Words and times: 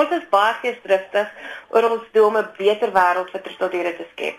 ons 0.00 0.10
is 0.18 0.26
baie 0.30 0.54
geesdriftig 0.62 1.30
oor 1.74 1.90
ons 1.90 2.04
doel 2.12 2.26
om 2.30 2.36
'n 2.36 2.52
beter 2.58 2.92
wêreld 2.98 3.30
vir 3.30 3.42
troeteldiere 3.46 3.96
te 3.96 4.06
skep. 4.12 4.36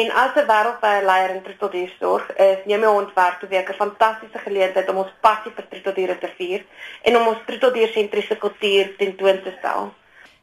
En 0.00 0.10
as 0.10 0.36
'n 0.36 0.46
wêreldwye 0.52 1.04
leier 1.04 1.30
in 1.34 1.42
troeteldiersorg 1.42 2.36
is 2.36 2.60
neem 2.64 2.84
ons 2.84 3.12
werk 3.14 3.40
te 3.40 3.46
week 3.46 3.68
'n 3.68 3.82
fantastiese 3.84 4.38
geleentheid 4.38 4.88
om 4.88 5.02
ons 5.04 5.18
passie 5.20 5.52
vir 5.56 5.66
troeteldiere 5.68 6.18
te 6.18 6.30
vier 6.36 6.64
en 7.02 7.16
om 7.16 7.26
ons 7.26 7.42
troeteldiersentriese 7.46 8.36
kultuur 8.36 8.96
tentoon 8.96 9.42
te 9.42 9.52
stel. 9.58 9.92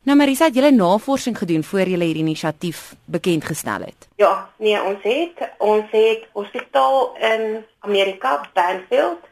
Nou 0.02 0.16
Marisa, 0.18 0.46
het 0.46 0.56
julle 0.56 0.72
navorsing 0.72 1.38
gedoen 1.38 1.64
voor 1.64 1.90
julle 1.92 2.04
hierdie 2.04 2.24
inisiatief 2.24 2.94
bekend 3.06 3.46
gestel 3.46 3.82
het? 3.86 4.08
Ja, 4.16 4.50
nee, 4.58 4.84
ons 4.84 5.04
het 5.04 5.50
ons 5.58 5.86
het 5.92 6.28
hospitaal 6.32 7.18
in 7.18 7.66
Amerika, 7.80 8.42
Banfield, 8.54 9.26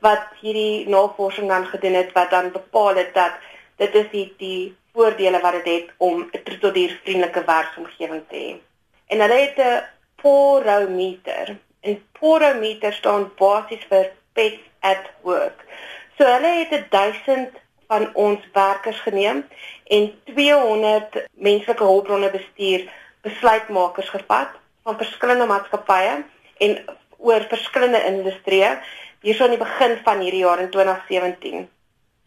wat 0.00 0.24
hierdie 0.40 0.88
navorsing 0.88 1.48
dan 1.48 1.66
gedoen 1.66 1.92
het 1.92 2.12
wat 2.12 2.30
dan 2.30 2.52
bepaal 2.52 2.94
het 2.94 3.14
dat 3.14 3.32
dit 3.76 3.94
is 3.94 4.10
die 4.10 4.34
die 4.38 4.76
voordele 4.94 5.40
wat 5.40 5.52
dit 5.52 5.64
het, 5.64 5.82
het 5.82 5.94
om 5.96 6.28
'n 6.32 6.42
troeteldiervriendelike 6.44 7.44
werksomgewing 7.44 8.22
te 8.28 8.36
hê. 8.36 8.54
En 9.06 9.20
hulle 9.20 9.40
het 9.40 9.58
'n 9.58 9.82
porometer. 10.22 11.56
En 11.80 12.06
porometer 12.18 12.92
staan 12.92 13.32
basies 13.36 13.84
vir 13.88 14.10
pets 14.32 14.62
at 14.80 15.04
work. 15.22 15.64
So 16.18 16.24
hulle 16.24 16.66
het 16.68 16.90
1000 16.90 17.50
van 17.86 18.14
ons 18.14 18.40
werkers 18.52 19.00
geneem 19.00 19.46
en 19.84 20.12
200 20.24 21.26
menslike 21.32 21.84
hulpbronne 21.84 22.30
bestuur 22.30 22.92
besluitmakers 23.20 24.08
gevat 24.08 24.48
van 24.82 24.96
verskillende 24.96 25.46
maatskappye 25.46 26.24
en 26.58 26.78
oor 27.16 27.46
verskillende 27.48 28.02
industrieë 28.04 28.78
hierso 29.24 29.44
aan 29.44 29.54
die 29.56 29.62
begin 29.62 29.96
van 30.04 30.20
hierdie 30.20 30.44
jaar 30.44 30.60
in 30.60 30.70
2017. 30.70 31.68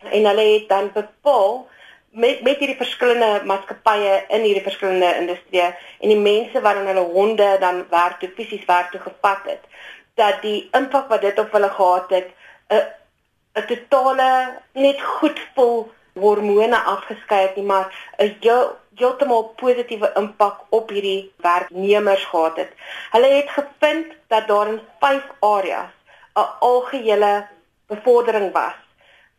En 0.04 0.26
hulle 0.26 0.46
het 0.54 0.70
dan 0.70 0.92
bepaal 0.94 1.68
met 2.10 2.42
met 2.42 2.58
hierdie 2.58 2.78
verskillende 2.78 3.42
maatskappye 3.46 4.14
in 4.28 4.42
hierdie 4.42 4.64
verskillende 4.66 5.10
industrieë 5.22 5.68
en 6.00 6.14
die 6.14 6.20
mense 6.20 6.62
wat 6.62 6.76
aan 6.76 6.90
hulle 6.90 7.06
honde 7.14 7.50
dan 7.60 7.84
werk 7.90 8.20
toe 8.20 8.30
fisies 8.38 8.66
werk 8.66 8.92
toe 8.92 9.02
gevat 9.04 9.44
het 9.52 9.68
dat 10.18 10.42
die 10.42 10.70
impak 10.80 11.12
wat 11.14 11.22
dit 11.22 11.40
op 11.40 11.52
hulle 11.52 11.70
gehad 11.70 12.10
het 12.10 12.30
'n 12.70 12.82
'n 13.60 13.68
totale 13.68 14.32
net 14.74 15.02
goed 15.02 15.40
voel 15.56 15.92
hormone 16.14 16.80
afgeskei 16.96 17.42
het 17.42 17.56
nie 17.56 17.66
maar 17.66 17.88
'n 18.18 18.36
heeltemal 18.96 19.44
positiewe 19.62 20.12
impak 20.16 20.58
op 20.70 20.90
hierdie 20.90 21.32
werknemers 21.38 22.26
gehad 22.26 22.58
het. 22.58 22.72
Hulle 23.12 23.28
het 23.28 23.50
gevind 23.50 24.14
dat 24.28 24.48
daar 24.48 24.68
in 24.68 24.82
5 25.00 25.24
areas 25.40 25.94
'n 26.34 26.50
algehele 26.60 27.48
bevordering 27.88 28.52
was 28.54 28.87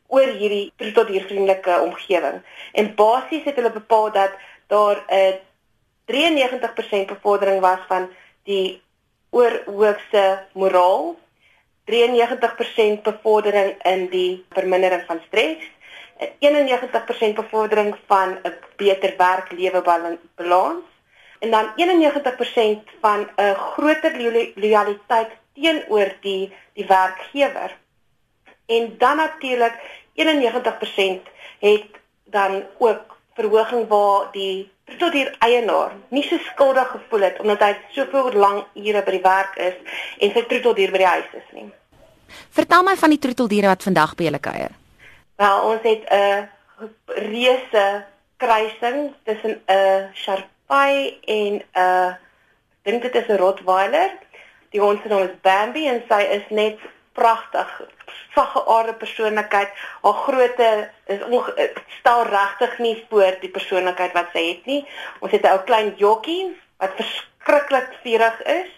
oor 0.09 0.31
hierdie 0.41 0.73
troeteldiervriendelike 0.81 1.81
omgewing. 1.85 2.41
En 2.73 2.95
basies 2.97 3.45
het 3.45 3.57
hulle 3.61 3.73
bepaal 3.73 4.13
dat 4.13 4.37
daar 4.67 5.05
'n 5.09 5.39
93% 6.09 7.07
bevordering 7.07 7.61
was 7.61 7.81
van 7.89 8.09
die 8.45 8.83
oorhoogste 9.31 10.47
moraal, 10.53 11.17
93% 11.85 13.03
bevordering 13.03 13.83
in 13.83 14.09
die 14.11 14.45
vermindering 14.51 15.03
van 15.07 15.21
stres, 15.27 15.65
91% 16.39 17.35
bevordering 17.35 17.97
van 18.07 18.39
'n 18.43 18.55
beter 18.77 19.15
werk-lewe 19.17 19.83
balans 20.35 20.85
en 21.39 21.51
dan 21.51 21.73
91% 21.77 22.83
van 23.01 23.29
'n 23.37 23.55
groter 23.55 24.13
loyaliteit 24.55 25.31
teenoor 25.55 26.15
die 26.21 26.53
die 26.73 26.87
werkgewer. 26.87 27.77
En 28.69 28.95
dan 28.99 29.17
natuurlik 29.17 29.75
91% 30.15 31.31
het 31.59 31.87
dan 32.25 32.63
ook 32.79 33.17
verhoging 33.35 33.89
waar 33.89 34.29
die 34.33 34.71
tot 34.99 35.13
hier 35.13 35.31
eienaar 35.45 35.93
nie 36.09 36.23
so 36.25 36.39
skuldig 36.51 36.89
gevoel 36.89 37.27
het 37.29 37.41
omdat 37.41 37.63
hy 37.65 37.73
soveel 37.97 38.33
lang 38.33 38.63
ure 38.75 39.03
by 39.05 39.15
die 39.15 39.25
werk 39.25 39.57
is 39.57 39.77
en 40.19 40.33
sy 40.35 40.45
troeteldier 40.51 40.93
by 40.95 41.03
die 41.03 41.13
huis 41.13 41.35
is 41.41 41.49
nie. 41.57 41.67
Vertel 42.57 42.85
my 42.85 42.97
van 43.01 43.15
die 43.15 43.21
troeteldiere 43.25 43.73
wat 43.73 43.85
vandag 43.89 44.15
by 44.19 44.29
julle 44.29 44.41
kuier. 44.43 44.77
Wel, 45.41 45.59
ons 45.71 45.83
het 45.83 46.05
'n 46.11 46.49
reuse 47.07 48.05
kruising 48.37 49.15
tussen 49.25 49.61
'n 49.67 50.11
Sharpei 50.15 51.19
en 51.25 51.63
'n 51.75 52.17
dink 52.83 53.03
dit 53.03 53.15
is 53.15 53.29
'n 53.29 53.37
Rottweiler. 53.37 54.11
Die 54.71 54.81
hond 54.81 55.01
se 55.03 55.09
naam 55.09 55.23
is 55.23 55.41
Bambi 55.41 55.87
en 55.89 56.03
sy 56.09 56.23
is 56.23 56.47
net 56.49 56.79
pragtig. 57.19 57.71
Sagge 58.35 58.63
aarde 58.67 58.95
persoonlikheid. 58.95 59.71
Haar 60.03 60.19
grootte 60.25 60.91
is 61.07 61.21
stel 61.99 62.23
regtig 62.23 62.79
nie 62.79 62.95
voor 63.11 63.37
die 63.41 63.51
persoonlikheid 63.51 64.15
wat 64.17 64.33
sy 64.33 64.45
het 64.49 64.67
nie. 64.71 64.83
Ons 65.21 65.33
het 65.33 65.45
'n 65.45 65.55
ou 65.55 65.61
klein 65.71 65.95
jockie 65.97 66.57
wat 66.79 66.95
verskriklik 67.01 67.91
vurig 68.03 68.43
is 68.43 68.71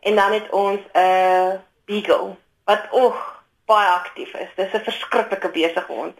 en 0.00 0.14
dan 0.16 0.32
het 0.32 0.50
ons 0.50 0.80
'n 0.92 1.60
beagle 1.86 2.36
wat 2.64 2.90
oog 2.90 3.42
baie 3.66 3.88
aktief 3.88 4.34
is. 4.34 4.50
Dis 4.56 4.72
'n 4.72 4.88
verskriklike 4.90 5.48
besige 5.48 5.92
hond. 5.92 6.18